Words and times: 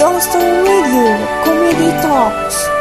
Youngster 0.00 0.40
Radio 0.64 1.12
Comedy 1.44 1.90
Talks. 2.00 2.79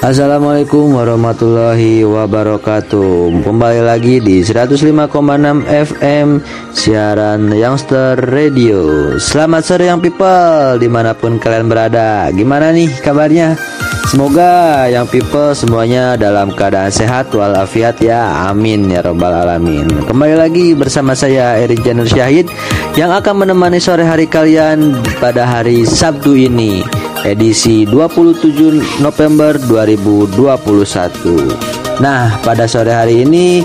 Assalamualaikum 0.00 0.96
warahmatullahi 0.96 2.08
wabarakatuh. 2.08 3.44
Kembali 3.44 3.84
lagi 3.84 4.16
di 4.16 4.40
105,6 4.40 4.96
FM 5.68 6.40
Siaran 6.72 7.52
Youngster 7.52 8.16
Radio. 8.16 9.12
Selamat 9.20 9.60
sore 9.60 9.92
yang 9.92 10.00
people 10.00 10.80
Di 10.80 10.88
mana 10.88 11.12
pun 11.12 11.36
kalian 11.36 11.68
berada. 11.68 12.32
Gimana 12.32 12.72
nih 12.72 12.88
kabarnya? 13.04 13.60
Semoga 14.08 14.88
yang 14.88 15.04
people 15.04 15.52
semuanya 15.52 16.16
dalam 16.16 16.56
keadaan 16.56 16.88
sehat 16.88 17.28
walafiat 17.36 18.00
ya. 18.00 18.48
Amin 18.48 18.88
ya 18.88 19.04
robbal 19.04 19.44
alamin. 19.44 19.84
Kembali 20.08 20.32
lagi 20.32 20.72
bersama 20.72 21.12
saya 21.12 21.60
Eri 21.60 21.76
Janur 21.76 22.08
Syahid 22.08 22.48
Yang 22.96 23.20
akan 23.20 23.44
menemani 23.44 23.76
sore 23.76 24.08
hari 24.08 24.24
kalian 24.24 24.96
pada 25.20 25.44
hari 25.44 25.84
Sabtu 25.84 26.40
ini 26.40 26.80
edisi 27.24 27.84
27 27.84 29.00
November 29.04 29.56
2021. 29.68 32.00
Nah, 32.00 32.40
pada 32.40 32.64
sore 32.64 32.96
hari 32.96 33.28
ini 33.28 33.60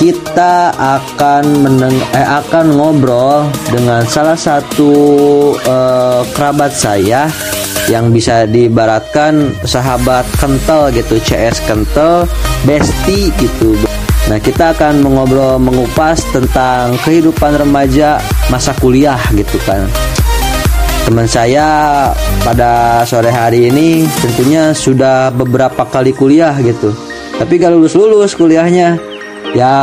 kita 0.00 0.72
akan 0.72 1.44
meneng 1.60 1.92
eh, 2.16 2.24
akan 2.24 2.72
ngobrol 2.72 3.44
dengan 3.68 4.00
salah 4.08 4.38
satu 4.38 4.92
eh, 5.60 6.24
kerabat 6.32 6.72
saya 6.72 7.28
yang 7.92 8.08
bisa 8.14 8.48
dibaratkan 8.48 9.52
sahabat 9.66 10.24
kental 10.40 10.88
gitu, 10.94 11.20
CS 11.20 11.60
kental, 11.68 12.24
bestie 12.64 13.28
gitu. 13.36 13.76
Nah, 14.30 14.38
kita 14.38 14.70
akan 14.72 15.02
mengobrol 15.02 15.58
mengupas 15.58 16.22
tentang 16.30 16.94
kehidupan 17.02 17.58
remaja 17.60 18.22
masa 18.48 18.72
kuliah 18.78 19.18
gitu 19.34 19.58
kan 19.66 19.90
teman 21.06 21.26
saya 21.26 21.68
pada 22.44 23.02
sore 23.08 23.32
hari 23.32 23.72
ini 23.72 24.04
tentunya 24.20 24.74
sudah 24.76 25.32
beberapa 25.32 25.86
kali 25.88 26.12
kuliah 26.12 26.54
gitu. 26.60 26.92
Tapi 27.36 27.56
gak 27.56 27.72
lulus-lulus 27.72 28.36
kuliahnya. 28.36 29.00
Ya 29.50 29.74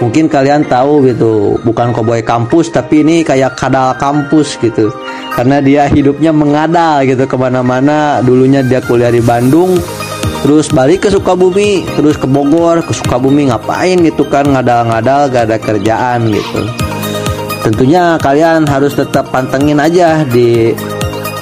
mungkin 0.00 0.32
kalian 0.32 0.64
tahu 0.64 1.04
gitu 1.04 1.60
bukan 1.60 1.92
koboi 1.92 2.24
kampus 2.24 2.72
tapi 2.72 3.04
ini 3.04 3.20
kayak 3.20 3.58
kadal 3.58 3.92
kampus 4.00 4.56
gitu. 4.62 4.88
Karena 5.34 5.60
dia 5.60 5.90
hidupnya 5.90 6.30
mengadal 6.32 7.04
gitu 7.04 7.26
ke 7.28 7.36
mana-mana. 7.36 8.24
Dulunya 8.24 8.64
dia 8.64 8.80
kuliah 8.80 9.12
di 9.12 9.20
Bandung 9.20 9.76
terus 10.44 10.68
balik 10.68 11.04
ke 11.04 11.08
Sukabumi 11.08 11.88
terus 11.96 12.20
ke 12.20 12.28
Bogor 12.28 12.84
ke 12.84 12.92
Sukabumi 12.92 13.48
ngapain 13.48 13.96
gitu 14.04 14.28
kan 14.28 14.44
ngadal-ngadal 14.44 15.32
gak 15.32 15.48
ada 15.48 15.56
kerjaan 15.56 16.28
gitu 16.28 16.83
tentunya 17.64 18.20
kalian 18.20 18.68
harus 18.68 18.92
tetap 18.92 19.32
pantengin 19.32 19.80
aja 19.80 20.20
di 20.28 20.76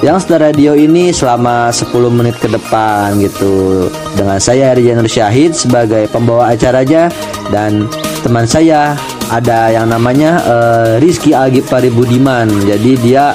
yang 0.03 0.19
Radio 0.19 0.75
ini 0.75 1.15
selama 1.15 1.71
10 1.71 1.87
menit 2.11 2.35
ke 2.35 2.51
depan 2.51 3.15
gitu. 3.23 3.87
Dengan 4.15 4.35
saya 4.35 4.75
Rijanur 4.75 5.07
Syahid 5.07 5.55
sebagai 5.55 6.11
pembawa 6.11 6.51
acara 6.51 6.83
aja 6.83 7.07
dan 7.51 7.87
teman 8.19 8.43
saya 8.43 8.99
ada 9.31 9.71
yang 9.71 9.87
namanya 9.87 10.43
uh, 10.43 10.91
Rizky 10.99 11.31
Agipari 11.31 11.87
Budiman 11.87 12.51
jadi 12.67 12.91
dia 12.99 13.25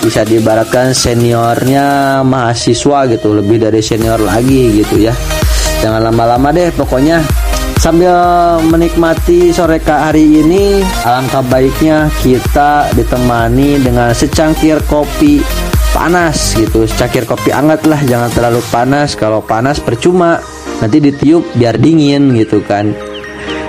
bisa 0.00 0.24
diibaratkan 0.24 0.96
seniornya 0.96 2.20
mahasiswa 2.24 3.04
gitu 3.12 3.36
lebih 3.36 3.68
dari 3.68 3.84
senior 3.84 4.16
lagi 4.24 4.80
gitu 4.80 4.96
ya. 4.96 5.12
Jangan 5.84 6.00
lama-lama 6.00 6.48
deh 6.48 6.72
pokoknya 6.72 7.20
Sambil 7.76 8.16
menikmati 8.66 9.52
sore 9.52 9.78
hari 9.84 10.42
ini, 10.42 10.80
alangkah 11.04 11.44
baiknya 11.44 12.08
kita 12.24 12.90
ditemani 12.96 13.78
dengan 13.84 14.10
secangkir 14.16 14.80
kopi 14.88 15.44
panas 15.92 16.56
gitu. 16.56 16.88
Secangkir 16.88 17.28
kopi 17.28 17.52
hangat 17.52 17.84
lah, 17.84 18.00
jangan 18.02 18.32
terlalu 18.32 18.64
panas. 18.72 19.12
Kalau 19.14 19.44
panas 19.44 19.78
percuma, 19.78 20.40
nanti 20.80 20.98
ditiup 20.98 21.44
biar 21.54 21.76
dingin 21.76 22.32
gitu 22.34 22.64
kan. 22.64 22.96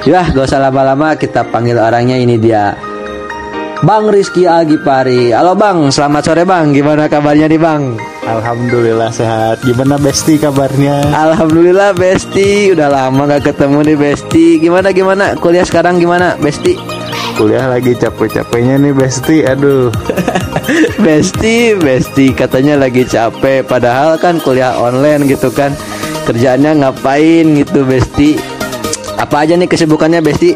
Ya, 0.07 0.24
gak 0.31 0.47
usah 0.50 0.63
lama-lama 0.63 1.19
kita 1.19 1.44
panggil 1.51 1.75
orangnya 1.75 2.16
ini 2.16 2.39
dia. 2.39 2.79
Bang 3.84 4.09
Rizky 4.09 4.47
Agipari. 4.47 5.35
Halo 5.35 5.53
Bang, 5.53 5.94
selamat 5.94 6.24
sore 6.25 6.44
Bang. 6.47 6.74
Gimana 6.74 7.06
kabarnya 7.06 7.45
nih 7.45 7.62
Bang? 7.62 8.00
Alhamdulillah 8.27 9.07
sehat. 9.07 9.63
Gimana 9.63 9.95
Besti 9.95 10.35
kabarnya? 10.35 10.99
Alhamdulillah 11.15 11.95
Besti, 11.95 12.75
udah 12.75 12.91
lama 12.91 13.23
gak 13.23 13.55
ketemu 13.55 13.79
nih 13.88 13.97
Besti. 13.97 14.59
Gimana 14.59 14.91
gimana? 14.91 15.39
Kuliah 15.39 15.63
sekarang 15.63 15.95
gimana 16.03 16.35
Besti? 16.35 16.75
Kuliah 17.39 17.71
lagi 17.71 17.95
capek-capeknya 17.95 18.83
nih 18.83 18.91
Besti. 18.91 19.47
Aduh. 19.47 19.88
besti, 21.05 21.79
Besti 21.79 22.35
katanya 22.35 22.75
lagi 22.75 23.07
capek. 23.07 23.63
Padahal 23.63 24.19
kan 24.19 24.44
kuliah 24.44 24.75
online 24.75 25.23
gitu 25.31 25.47
kan. 25.47 25.71
Kerjaannya 26.27 26.83
ngapain 26.83 27.63
gitu 27.63 27.88
Besti? 27.88 28.35
Apa 29.15 29.47
aja 29.47 29.55
nih 29.55 29.71
kesibukannya 29.71 30.19
Besti? 30.19 30.51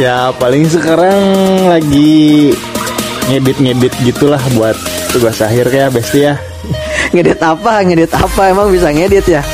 Ya 0.00 0.32
paling 0.40 0.64
sekarang 0.64 1.20
lagi 1.68 2.56
ngedit-ngedit 3.28 3.92
gitulah 4.00 4.40
buat 4.56 4.74
tugas 5.12 5.38
akhir 5.44 5.68
ya 5.68 5.86
Besti 5.92 6.20
ya. 6.24 6.34
Ngedit 7.12 7.40
apa 7.44 7.84
ngedit 7.84 8.12
apa? 8.16 8.48
Emang 8.48 8.72
bisa 8.72 8.88
ngedit 8.88 9.28
ya? 9.28 9.44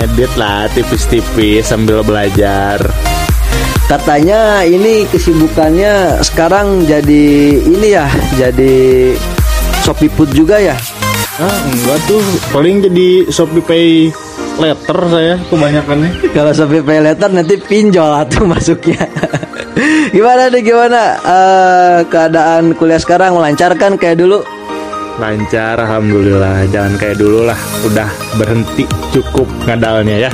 Ngedit 0.00 0.32
lah 0.40 0.64
tipis-tipis 0.72 1.68
sambil 1.68 2.00
belajar. 2.00 2.80
Katanya 3.84 4.64
ini 4.64 5.04
kesibukannya 5.12 6.24
sekarang 6.24 6.88
jadi 6.88 7.24
ini 7.60 7.88
ya 7.92 8.08
jadi 8.40 9.12
Shopee 9.84 10.08
Food 10.08 10.32
juga 10.32 10.56
ya? 10.56 10.72
Ah 11.36 11.58
enggak 11.68 12.00
tuh. 12.08 12.24
Paling 12.48 12.80
jadi 12.80 13.28
Shopee 13.28 13.60
Pay 13.60 13.88
letter 14.56 14.98
saya 15.12 15.34
kebanyakannya. 15.52 16.10
Kalau 16.36 16.52
Shopee 16.56 16.80
Pay 16.80 16.98
letter 17.04 17.28
nanti 17.28 17.54
pinjol 17.60 18.08
atau 18.24 18.48
masuknya 18.48 19.04
gimana 20.14 20.50
nih 20.50 20.62
gimana? 20.62 21.02
Uh, 21.22 21.98
keadaan 22.06 22.74
kuliah 22.78 23.00
sekarang 23.00 23.34
melancarkan 23.34 23.98
kayak 23.98 24.22
dulu? 24.22 24.42
Lancar 25.18 25.78
alhamdulillah. 25.78 26.66
Jangan 26.74 26.98
kayak 26.98 27.16
dulu 27.22 27.46
lah. 27.46 27.58
Udah 27.86 28.10
berhenti 28.34 28.82
cukup 29.14 29.46
ngadalnya 29.66 30.26
ya. 30.26 30.30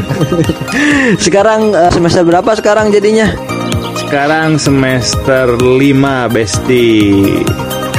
Sekarang 1.25 1.77
uh, 1.77 1.93
semester 1.93 2.25
berapa 2.25 2.49
sekarang 2.57 2.89
jadinya? 2.89 3.29
Sekarang 4.01 4.57
semester 4.57 5.61
5 5.61 6.33
besti. 6.33 6.89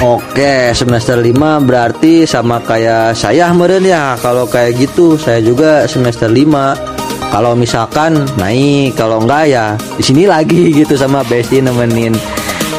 Oke 0.02 0.74
semester 0.74 1.22
5 1.22 1.62
berarti 1.62 2.26
sama 2.26 2.58
kayak 2.66 3.14
saya 3.14 3.54
meren 3.54 3.86
ya. 3.86 4.18
Kalau 4.18 4.50
kayak 4.50 4.82
gitu 4.82 5.14
saya 5.22 5.38
juga 5.46 5.86
semester 5.86 6.26
5 6.26 6.91
Kalau 7.32 7.56
misalkan 7.56 8.28
naik 8.36 9.00
Kalau 9.00 9.24
enggak 9.24 9.48
ya 9.48 9.66
di 9.96 10.04
sini 10.04 10.28
lagi 10.28 10.70
gitu 10.84 11.00
sama 11.00 11.24
Besti 11.24 11.64
nemenin 11.64 12.12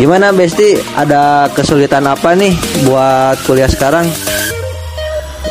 Gimana 0.01 0.33
Besti? 0.33 0.81
Ada 0.97 1.53
kesulitan 1.53 2.09
apa 2.09 2.33
nih 2.33 2.57
buat 2.89 3.37
kuliah 3.45 3.69
sekarang? 3.69 4.09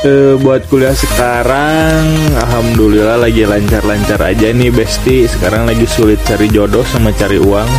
E, 0.02 0.34
buat 0.42 0.66
kuliah 0.66 0.98
sekarang, 0.98 2.10
alhamdulillah 2.34 3.22
lagi 3.22 3.46
lancar-lancar 3.46 4.18
aja 4.18 4.50
nih 4.50 4.74
Besti. 4.74 5.30
Sekarang 5.30 5.70
lagi 5.70 5.86
sulit 5.86 6.18
cari 6.26 6.50
jodoh 6.50 6.82
sama 6.90 7.14
cari 7.14 7.38
uang. 7.38 7.70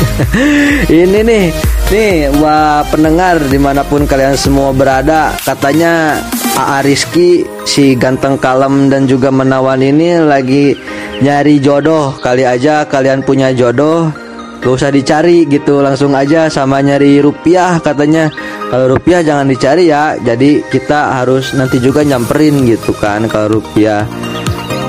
Ini 1.00 1.20
nih, 1.24 1.44
nih 1.88 2.12
wah 2.38 2.84
pendengar 2.86 3.40
di 3.48 3.56
mana 3.56 3.80
pun 3.80 4.04
kalian 4.04 4.36
semua 4.36 4.76
berada, 4.76 5.32
katanya 5.42 6.20
AA 6.60 6.84
Rizky 6.84 7.48
si 7.64 7.96
ganteng 7.96 8.36
kalem 8.36 8.92
dan 8.92 9.08
juga 9.08 9.32
menawan 9.32 9.80
ini 9.80 10.20
lagi 10.20 10.76
nyari 11.24 11.56
jodoh. 11.56 12.12
Kali 12.20 12.44
aja 12.44 12.84
kalian 12.84 13.24
punya 13.24 13.56
jodoh, 13.56 14.12
Gak 14.60 14.76
usah 14.76 14.92
dicari 14.92 15.48
gitu 15.48 15.80
Langsung 15.80 16.12
aja 16.12 16.52
sama 16.52 16.84
nyari 16.84 17.24
rupiah 17.24 17.80
katanya. 17.80 18.28
Kalau 18.68 18.92
rupiah 18.92 19.24
jangan 19.24 19.48
dicari 19.48 19.88
ya 19.90 20.14
Jadi 20.20 20.62
kita 20.68 21.18
harus 21.18 21.56
nanti 21.56 21.80
juga 21.80 22.04
nyamperin 22.04 22.68
gitu 22.68 22.92
kan 22.92 23.24
Kalau 23.24 23.58
rupiah. 23.60 24.04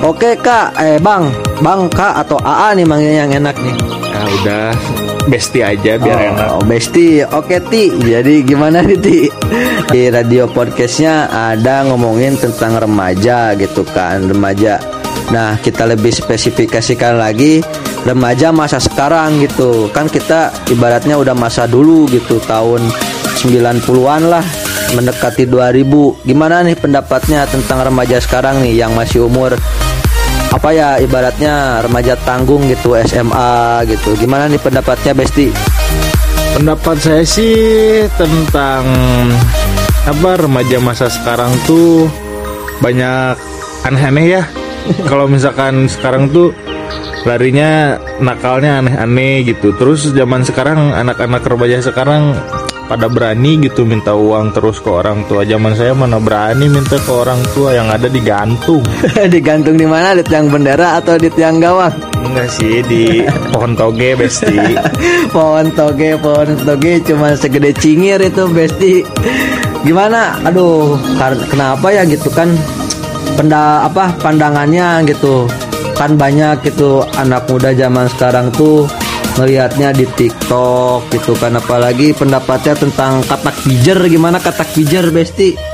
Oke 0.04 0.36
kak, 0.36 0.76
eh 0.82 1.00
bang. 1.00 1.32
Bang 1.64 1.88
kak 1.88 2.26
atau 2.26 2.36
AA 2.42 2.74
nih 2.74 2.86
manggilnya 2.90 3.22
yang 3.30 3.34
enak 3.46 3.56
nih. 3.62 3.76
Nah 4.12 4.26
udah 4.42 4.68
Besti 5.30 5.62
aja 5.62 6.02
biar 6.02 6.18
oh, 6.18 6.30
enak. 6.34 6.48
Oh 6.58 6.64
Besti, 6.66 7.22
oke 7.22 7.58
Ti. 7.70 7.94
Jadi 7.94 8.42
gimana 8.42 8.82
nih 8.82 8.98
Ti? 8.98 9.20
Di 9.94 10.10
radio 10.10 10.50
podcastnya 10.50 11.30
ada 11.30 11.86
ngomongin 11.86 12.40
tentang 12.42 12.82
remaja 12.82 13.54
gitu 13.54 13.86
kan 13.86 14.26
Remaja. 14.26 14.82
Nah 15.30 15.62
kita 15.62 15.86
lebih 15.86 16.10
spesifikasikan 16.10 17.22
lagi 17.22 17.62
remaja 18.02 18.50
masa 18.50 18.82
sekarang 18.82 19.38
gitu. 19.46 19.94
Kan 19.94 20.10
kita 20.10 20.50
ibaratnya 20.74 21.22
udah 21.22 21.38
masa 21.38 21.70
dulu 21.70 22.10
gitu 22.10 22.42
tahun 22.50 22.82
90-an 23.42 24.22
lah 24.26 24.46
mendekati 24.92 25.48
2000 25.48 26.28
gimana 26.28 26.66
nih 26.68 26.76
pendapatnya 26.76 27.48
tentang 27.48 27.80
remaja 27.88 28.20
sekarang 28.20 28.60
nih 28.60 28.84
yang 28.84 28.92
masih 28.92 29.24
umur 29.24 29.56
apa 30.52 30.70
ya 30.76 31.00
ibaratnya 31.00 31.80
remaja 31.84 32.20
tanggung 32.28 32.68
gitu 32.68 32.96
SMA 33.08 33.88
gitu 33.88 34.20
gimana 34.20 34.52
nih 34.52 34.60
pendapatnya 34.60 35.16
Besti 35.16 35.50
Pendapat 36.52 37.00
saya 37.00 37.24
sih 37.24 37.56
tentang 38.20 38.84
apa 40.04 40.32
remaja 40.36 40.84
masa 40.84 41.08
sekarang 41.08 41.48
tuh 41.64 42.12
banyak 42.84 43.40
aneh-aneh 43.88 44.26
ya. 44.36 44.44
Kalau 45.10 45.32
misalkan 45.32 45.88
sekarang 45.88 46.28
tuh 46.28 46.52
larinya 47.24 47.96
nakalnya 48.20 48.84
aneh-aneh 48.84 49.48
gitu. 49.48 49.72
Terus 49.80 50.12
zaman 50.12 50.44
sekarang 50.44 50.92
anak-anak 50.92 51.40
remaja 51.48 51.80
sekarang 51.80 52.36
pada 52.92 53.08
berani 53.08 53.56
gitu 53.64 53.88
minta 53.88 54.12
uang 54.12 54.52
terus 54.52 54.84
ke 54.84 54.92
orang 54.92 55.24
tua. 55.32 55.48
Zaman 55.48 55.80
saya 55.80 55.96
mana 55.96 56.20
berani 56.20 56.68
minta 56.68 57.00
ke 57.00 57.08
orang 57.08 57.40
tua 57.56 57.72
yang 57.72 57.88
ada 57.88 58.12
digantung. 58.12 58.84
Digantung 59.34 59.80
di 59.80 59.88
mana? 59.88 60.12
Di 60.12 60.28
tiang 60.28 60.52
bendera 60.52 61.00
atau 61.00 61.16
di 61.16 61.32
tiang 61.32 61.64
gawang? 61.64 61.96
Enggak 62.20 62.52
sih 62.52 62.84
di 62.84 63.24
pohon 63.56 63.80
toge 63.80 64.20
besti. 64.20 64.76
pohon 65.36 65.72
toge, 65.72 66.20
pohon 66.20 66.52
toge 66.68 67.00
cuma 67.08 67.32
segede 67.40 67.72
cingir 67.80 68.20
itu 68.20 68.44
besti. 68.52 69.08
Gimana? 69.88 70.36
Aduh, 70.44 71.00
kenapa 71.48 71.96
ya 71.96 72.04
gitu 72.04 72.28
kan? 72.28 72.52
Penda 73.40 73.88
apa 73.88 74.12
pandangannya 74.20 75.08
gitu 75.08 75.48
kan 75.96 76.18
banyak 76.18 76.66
gitu 76.66 77.06
anak 77.16 77.46
muda 77.46 77.78
zaman 77.78 78.10
sekarang 78.12 78.50
tuh 78.52 78.90
ngelihatnya 79.40 79.94
di 79.96 80.06
TikTok 80.08 81.12
gitu 81.14 81.38
kan. 81.38 81.56
Apalagi 81.56 82.12
pendapatnya 82.16 82.76
tentang 82.76 83.24
katak 83.28 83.56
pijer 83.64 84.00
gimana 84.10 84.42
katak 84.42 84.72
pijer 84.76 85.12
besti? 85.12 85.72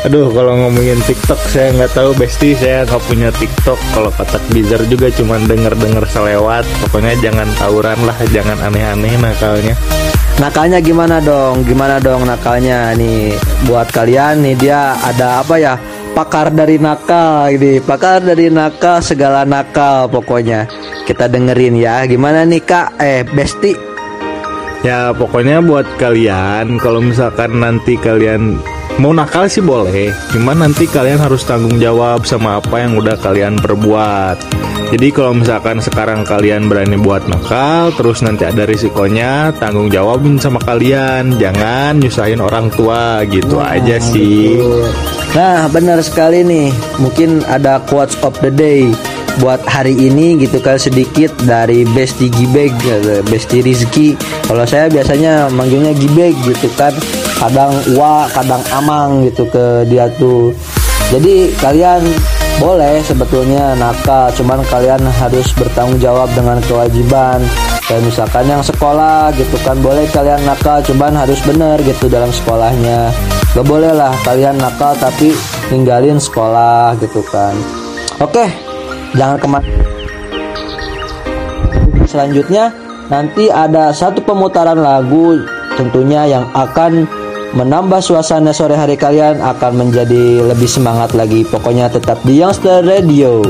Aduh 0.00 0.32
kalau 0.32 0.56
ngomongin 0.56 0.96
TikTok 1.04 1.36
saya 1.52 1.76
nggak 1.76 1.92
tahu 1.92 2.16
Besti. 2.16 2.56
Saya 2.56 2.88
nggak 2.88 3.04
punya 3.04 3.28
TikTok. 3.36 3.76
Kalau 3.92 4.08
kata 4.08 4.40
Bizar 4.48 4.80
juga 4.88 5.12
cuma 5.12 5.36
denger 5.36 5.76
denger 5.76 6.04
selewat. 6.08 6.64
Pokoknya 6.80 7.12
jangan 7.20 7.44
tawuran 7.60 8.00
lah 8.08 8.16
jangan 8.32 8.56
aneh-aneh 8.64 9.12
nakalnya. 9.20 9.76
Nakalnya 10.40 10.80
gimana 10.80 11.20
dong? 11.20 11.68
Gimana 11.68 12.00
dong 12.00 12.24
nakalnya? 12.24 12.96
Nih 12.96 13.36
buat 13.68 13.92
kalian 13.92 14.40
nih 14.40 14.56
dia 14.56 14.96
ada 15.04 15.44
apa 15.44 15.60
ya? 15.60 15.76
Pakar 16.16 16.48
dari 16.48 16.80
nakal 16.80 17.52
ini, 17.52 17.78
pakar 17.84 18.24
dari 18.24 18.48
nakal 18.48 19.04
segala 19.04 19.44
nakal 19.44 20.08
pokoknya. 20.08 20.64
Kita 21.10 21.26
dengerin 21.26 21.74
ya. 21.74 22.06
Gimana 22.06 22.46
nih 22.46 22.62
Kak? 22.62 23.02
Eh, 23.02 23.26
Besti. 23.26 23.74
ya 24.80 25.12
pokoknya 25.12 25.60
buat 25.60 25.84
kalian 26.00 26.80
kalau 26.80 27.04
misalkan 27.04 27.60
nanti 27.60 28.00
kalian 28.00 28.56
mau 28.96 29.12
nakal 29.12 29.44
sih 29.44 29.60
boleh 29.60 30.08
cuman 30.32 30.64
nanti 30.64 30.88
kalian 30.88 31.20
harus 31.20 31.44
tanggung 31.44 31.76
jawab 31.76 32.24
sama 32.24 32.64
apa 32.64 32.80
yang 32.80 32.96
udah 32.96 33.12
kalian 33.20 33.60
perbuat 33.60 34.40
jadi 34.88 35.12
kalau 35.12 35.36
misalkan 35.36 35.84
sekarang 35.84 36.24
kalian 36.24 36.72
berani 36.72 36.96
buat 36.96 37.28
nakal 37.28 37.92
terus 37.92 38.24
nanti 38.24 38.48
ada 38.48 38.64
risikonya 38.64 39.52
tanggung 39.60 39.92
jawabin 39.92 40.40
sama 40.40 40.56
kalian 40.64 41.36
jangan 41.36 42.00
nyusahin 42.00 42.40
orang 42.40 42.72
tua 42.72 43.20
gitu 43.28 43.60
aja 43.60 44.00
sih 44.00 44.56
Nah, 45.30 45.70
benar 45.70 46.02
sekali 46.02 46.42
nih. 46.42 46.74
Mungkin 46.98 47.46
ada 47.46 47.78
quotes 47.86 48.18
of 48.26 48.34
the 48.42 48.50
day 48.50 48.90
buat 49.40 49.64
hari 49.64 49.96
ini 49.96 50.36
gitu 50.38 50.60
kan 50.60 50.76
sedikit 50.76 51.32
dari 51.48 51.82
Besti 51.88 52.28
Gibeg, 52.28 52.70
gitu, 52.78 53.24
Besti 53.26 53.64
Rizky. 53.64 54.14
Kalau 54.44 54.68
saya 54.68 54.86
biasanya 54.92 55.48
manggilnya 55.48 55.96
Gibeg 55.96 56.36
gitu 56.44 56.68
kan. 56.76 56.92
Kadang 57.40 57.72
Wa, 57.96 58.28
kadang 58.28 58.60
Amang 58.70 59.24
gitu 59.24 59.48
ke 59.48 59.88
dia 59.88 60.12
tuh. 60.20 60.52
Jadi 61.10 61.50
kalian 61.58 62.04
boleh 62.60 63.00
sebetulnya 63.02 63.72
nakal, 63.74 64.28
cuman 64.36 64.60
kalian 64.68 65.00
harus 65.00 65.48
bertanggung 65.56 65.96
jawab 65.98 66.28
dengan 66.36 66.60
kewajiban. 66.68 67.40
Kayak 67.88 68.04
misalkan 68.06 68.46
yang 68.46 68.62
sekolah 68.62 69.32
gitu 69.34 69.56
kan 69.64 69.80
boleh 69.80 70.04
kalian 70.12 70.38
nakal, 70.44 70.78
cuman 70.84 71.16
harus 71.16 71.40
bener 71.42 71.80
gitu 71.82 72.06
dalam 72.06 72.28
sekolahnya. 72.30 73.10
Gak 73.56 73.66
boleh 73.66 73.90
lah 73.90 74.14
kalian 74.22 74.60
nakal 74.60 74.94
tapi 75.00 75.34
ninggalin 75.72 76.20
sekolah 76.20 76.94
gitu 77.02 77.24
kan. 77.26 77.56
Oke, 78.22 78.46
jangan 79.14 79.36
ke 79.38 79.46
mana. 79.46 79.68
Selanjutnya 82.10 82.74
nanti 83.06 83.46
ada 83.46 83.94
satu 83.94 84.18
pemutaran 84.22 84.78
lagu 84.78 85.38
tentunya 85.78 86.26
yang 86.26 86.44
akan 86.52 87.06
menambah 87.54 87.98
suasana 87.98 88.54
sore 88.54 88.78
hari 88.78 88.94
kalian 88.94 89.42
akan 89.42 89.72
menjadi 89.86 90.46
lebih 90.54 90.70
semangat 90.70 91.14
lagi. 91.14 91.42
Pokoknya 91.46 91.90
tetap 91.90 92.22
di 92.22 92.38
Youngster 92.38 92.82
Radio. 92.86 93.42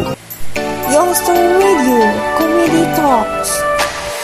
Youngster 0.88 1.36
Radio 1.60 2.00
Comedy 2.36 2.84
Talks. 2.96 3.50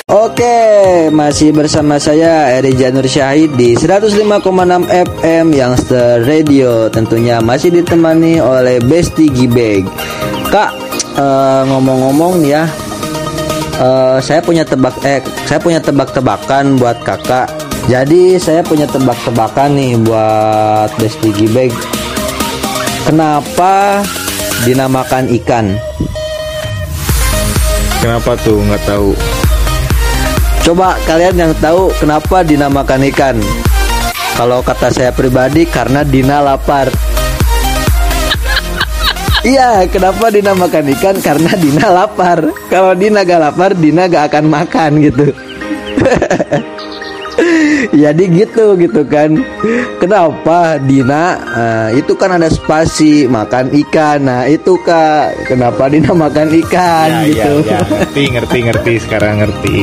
Oke, 0.07 1.11
masih 1.11 1.51
bersama 1.51 1.99
saya 1.99 2.55
Eri 2.55 2.79
Janur 2.79 3.11
Syahid 3.11 3.59
di 3.59 3.75
105,6 3.75 4.87
FM 4.87 5.47
Youngster 5.51 6.23
Radio. 6.23 6.87
Tentunya 6.87 7.43
masih 7.43 7.75
ditemani 7.75 8.39
oleh 8.39 8.79
Besti 8.79 9.27
Gibeg. 9.35 9.83
Kak, 10.47 10.86
eh, 11.17 11.63
ngomong-ngomong 11.67 12.45
nih 12.45 12.51
ya, 12.53 12.65
eh, 13.81 14.17
saya 14.21 14.41
punya 14.45 14.63
tebak 14.63 15.01
eh 15.03 15.25
saya 15.49 15.59
punya 15.59 15.81
tebak-tebakan 15.81 16.77
buat 16.77 17.01
kakak. 17.03 17.49
Jadi 17.87 18.37
saya 18.43 18.67
punya 18.67 18.85
tebak-tebakan 18.91 19.79
nih 19.79 19.95
buat 20.05 20.91
Besti 20.99 21.31
Gibeg. 21.33 21.71
Kenapa 23.07 24.03
dinamakan 24.67 25.31
ikan? 25.43 25.79
kenapa 28.07 28.39
tuh 28.39 28.63
nggak 28.63 28.85
tahu 28.87 29.11
Coba 30.63 30.99
kalian 31.07 31.39
yang 31.39 31.53
tahu 31.63 31.95
kenapa 31.95 32.43
dinamakan 32.43 33.07
ikan? 33.15 33.39
Kalau 34.35 34.67
kata 34.67 34.91
saya 34.91 35.15
pribadi 35.15 35.63
karena 35.63 36.03
Dina 36.03 36.43
lapar. 36.43 36.91
Iya, 39.47 39.87
kenapa 39.87 40.27
dinamakan 40.27 40.91
ikan? 40.99 41.23
Karena 41.23 41.55
Dina 41.55 41.87
lapar. 41.95 42.51
Kalau 42.67 42.99
Dina 42.99 43.23
gak 43.23 43.39
lapar, 43.39 43.79
Dina 43.79 44.11
gak 44.11 44.35
akan 44.35 44.45
makan 44.51 44.99
gitu. 44.99 45.31
Jadi 48.03 48.25
gitu 48.33 48.75
gitu 48.75 49.07
kan. 49.07 49.39
Kenapa 50.03 50.81
Dina? 50.83 51.39
Nah, 51.39 51.89
itu 51.95 52.19
kan 52.19 52.35
ada 52.35 52.51
spasi 52.51 53.29
makan 53.31 53.71
ikan. 53.87 54.27
Nah 54.27 54.51
itu 54.51 54.75
kak, 54.83 55.47
kenapa 55.47 55.87
Dina 55.93 56.11
makan 56.11 56.51
ikan 56.67 57.09
ya, 57.23 57.29
gitu? 57.31 57.53
ya, 57.63 57.79
ya. 57.79 57.81
ngerti 57.87 58.23
ngerti 58.35 58.59
ngerti 58.67 58.93
sekarang 59.05 59.45
ngerti 59.45 59.77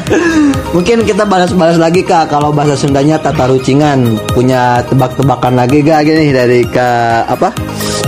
Mungkin 0.74 1.06
kita 1.06 1.24
balas-balas 1.24 1.78
lagi 1.78 2.02
kak 2.04 2.28
kalau 2.28 2.50
bahasa 2.52 2.76
Sundanya 2.76 3.16
tata 3.16 3.48
rucingan 3.48 4.18
punya 4.34 4.82
tebak-tebakan 4.84 5.54
lagi 5.56 5.80
gak 5.86 6.04
gini 6.04 6.34
dari 6.34 6.60
kak 6.66 7.30
apa 7.30 7.54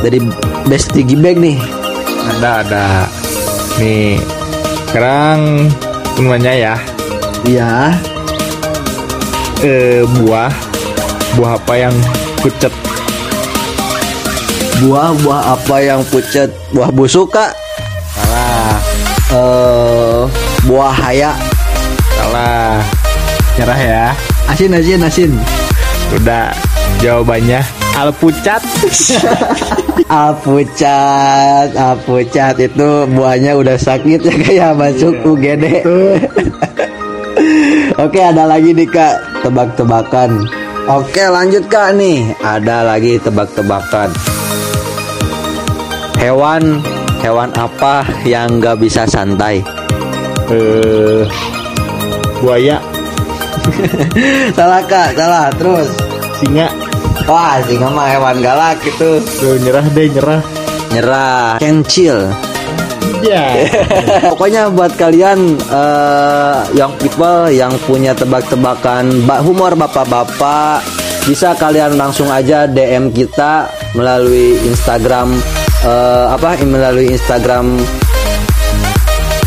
dari 0.04 0.20
Besti 0.68 1.00
Gibeg 1.00 1.40
nih. 1.40 1.56
Ada 2.36 2.50
ada. 2.60 2.84
Nih 3.80 4.20
sekarang 4.92 5.72
semuanya 6.12 6.52
ya. 6.52 6.74
Iya. 7.48 7.96
Eh, 9.64 10.04
buah. 10.20 10.52
Buah 11.40 11.56
apa 11.56 11.74
yang 11.80 11.94
pucet? 12.44 12.70
Buah-buah 14.84 15.56
apa 15.56 15.76
yang 15.80 16.04
pucat 16.12 16.52
buah 16.76 16.92
busuk 16.92 17.32
kak. 17.32 17.56
Salah. 18.12 18.76
Eh 19.32 20.20
buah 20.68 20.92
haya. 20.92 21.32
Salah. 22.20 22.84
Nyerah 23.56 23.80
ya. 23.80 24.04
Asin 24.52 24.76
asin 24.76 25.00
asin. 25.00 25.32
Udah 26.12 26.52
jawabannya 27.00 27.64
alpucat 27.94 28.62
Alpucat, 30.10 31.70
alpucat 31.70 32.58
itu 32.58 32.90
buahnya 33.14 33.54
udah 33.54 33.78
sakit 33.78 34.26
ya 34.26 34.34
kayak 34.42 34.72
masuk 34.74 35.14
UGD. 35.22 35.64
Oke 38.02 38.18
ada 38.18 38.42
lagi 38.42 38.74
nih 38.74 38.90
kak 38.90 39.46
tebak-tebakan. 39.46 40.50
Oke 40.90 41.22
lanjut 41.30 41.70
kak 41.70 41.94
nih 41.94 42.34
ada 42.42 42.82
lagi 42.82 43.22
tebak-tebakan. 43.22 44.10
Hewan 46.18 46.82
hewan 47.22 47.54
apa 47.54 48.02
yang 48.26 48.58
nggak 48.58 48.82
bisa 48.82 49.06
santai? 49.06 49.62
eh 50.52 51.24
buaya 52.44 52.76
salah 54.58 54.82
kak 54.84 55.16
salah 55.16 55.48
terus. 55.56 55.88
singa 56.34 56.66
Wah 57.24 57.56
singa 57.64 57.88
mah 57.88 58.04
hewan 58.12 58.44
galak 58.44 58.84
itu 58.84 59.16
tuh 59.40 59.56
nyerah 59.64 59.86
deh 59.96 60.08
nyerah 60.12 60.40
nyerah. 60.92 61.56
Kencil. 61.56 62.28
ya 63.24 63.64
Pokoknya 64.32 64.68
buat 64.68 64.92
kalian 65.00 65.56
eh, 65.56 66.58
young 66.76 66.92
people 67.00 67.48
yang 67.48 67.72
punya 67.88 68.12
tebak-tebakan 68.12 69.24
bak 69.24 69.40
humor 69.40 69.72
bapak-bapak 69.72 70.84
bisa 71.24 71.56
kalian 71.56 71.96
langsung 71.96 72.28
aja 72.28 72.68
DM 72.68 73.08
kita 73.16 73.72
melalui 73.96 74.60
Instagram 74.68 75.32
eh, 75.80 76.26
apa 76.28 76.60
melalui 76.60 77.08
Instagram 77.16 77.80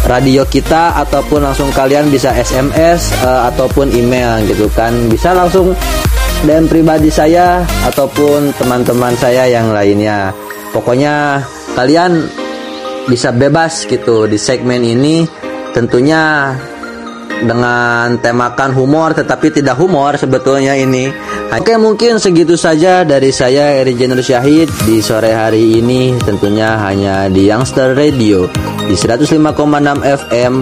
radio 0.07 0.47
kita 0.47 0.95
ataupun 1.03 1.43
langsung 1.43 1.67
kalian 1.75 2.07
bisa 2.07 2.31
SMS 2.31 3.11
uh, 3.27 3.51
ataupun 3.51 3.91
email 3.91 4.39
gitu 4.47 4.71
kan 4.71 4.95
bisa 5.11 5.35
langsung 5.35 5.75
DM 6.45 6.69
pribadi 6.69 7.09
saya 7.09 7.65
ataupun 7.87 8.53
teman-teman 8.53 9.17
saya 9.17 9.49
yang 9.49 9.73
lainnya. 9.73 10.29
Pokoknya 10.69 11.41
kalian 11.73 12.29
bisa 13.09 13.33
bebas 13.33 13.89
gitu 13.89 14.29
di 14.29 14.37
segmen 14.37 14.85
ini. 14.85 15.25
Tentunya 15.73 16.53
dengan 17.41 18.17
temakan 18.17 18.73
humor 18.73 19.13
tetapi 19.13 19.53
tidak 19.53 19.77
humor 19.77 20.17
sebetulnya 20.17 20.73
ini. 20.73 21.09
Oke 21.53 21.77
mungkin 21.77 22.17
segitu 22.17 22.57
saja 22.57 23.05
dari 23.05 23.29
saya 23.29 23.81
Eri 23.81 23.93
Jenur 23.97 24.21
Syahid. 24.21 24.69
Di 24.85 25.01
sore 25.01 25.33
hari 25.33 25.77
ini 25.81 26.17
tentunya 26.21 26.77
hanya 26.81 27.29
di 27.29 27.49
Youngster 27.49 27.93
Radio 27.93 28.49
di 28.85 28.95
105,6 28.95 29.41
FM 30.01 30.53